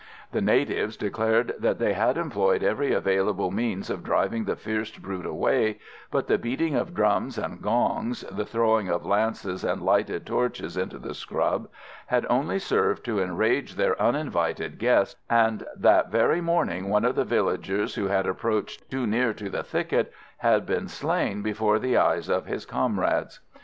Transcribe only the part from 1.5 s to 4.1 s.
that they had employed every available means of